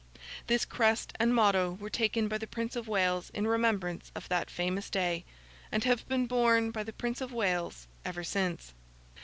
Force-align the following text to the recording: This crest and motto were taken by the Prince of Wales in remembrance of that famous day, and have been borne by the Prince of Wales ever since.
This 0.47 0.65
crest 0.65 1.13
and 1.19 1.31
motto 1.35 1.73
were 1.79 1.87
taken 1.91 2.27
by 2.27 2.39
the 2.39 2.47
Prince 2.47 2.75
of 2.75 2.87
Wales 2.87 3.29
in 3.35 3.45
remembrance 3.45 4.11
of 4.15 4.27
that 4.29 4.49
famous 4.49 4.89
day, 4.89 5.25
and 5.71 5.83
have 5.83 6.07
been 6.07 6.25
borne 6.25 6.71
by 6.71 6.81
the 6.81 6.91
Prince 6.93 7.21
of 7.21 7.31
Wales 7.31 7.85
ever 8.03 8.23
since. 8.23 8.73